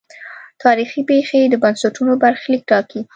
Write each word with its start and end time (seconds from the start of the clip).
تاریخي 0.63 1.01
پېښې 1.09 1.39
د 1.49 1.55
بنسټونو 1.63 2.13
برخلیک 2.23 2.61
ټاکي. 2.69 3.01